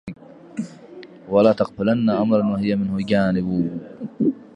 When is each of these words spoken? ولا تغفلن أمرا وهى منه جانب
ولا 1.29 1.53
تغفلن 1.53 2.09
أمرا 2.09 2.39
وهى 2.47 2.75
منه 2.75 3.05
جانب 3.05 3.77